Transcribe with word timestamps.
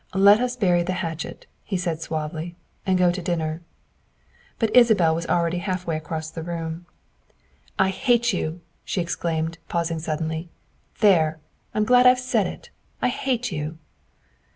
''Let 0.31 0.39
us 0.41 0.55
bury 0.55 0.81
the 0.81 0.93
hatchet, 1.05 1.45
''he 1.63 1.77
said 1.77 2.01
suavely, 2.01 2.55
''and 2.87 2.97
go 2.97 3.11
to 3.11 3.21
dinner." 3.21 3.61
But 4.57 4.75
Isabel 4.75 5.13
was 5.13 5.27
already 5.27 5.59
half 5.59 5.85
way 5.85 5.95
across 5.95 6.31
the 6.31 6.41
room. 6.41 6.87
THE 7.77 7.83
SECRETARY 7.85 7.89
OF 7.89 7.93
STATE 7.93 8.23
201" 8.23 8.49
I 8.49 8.49
hate 8.49 8.49
you!" 8.49 8.61
she 8.83 8.99
exclaimed, 9.01 9.57
pausing 9.69 9.99
suddenly; 9.99 10.49
"there! 11.01 11.37
I 11.75 11.77
'm 11.77 11.85
glad 11.85 12.07
I 12.07 12.15
've 12.15 12.19
said 12.19 12.47
it. 12.47 12.71
I 12.99 13.09
hate 13.09 13.51
you!" 13.51 13.77